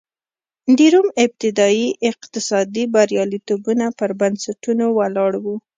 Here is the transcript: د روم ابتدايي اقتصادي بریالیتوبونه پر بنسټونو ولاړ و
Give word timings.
د 0.77 0.79
روم 0.93 1.07
ابتدايي 1.25 1.87
اقتصادي 2.11 2.83
بریالیتوبونه 2.93 3.85
پر 3.97 4.11
بنسټونو 4.19 4.85
ولاړ 4.97 5.31
و 5.43 5.45